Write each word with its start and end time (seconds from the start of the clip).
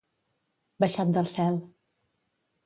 Baixat 0.85 1.11
del 1.17 1.29
cel. 1.33 1.61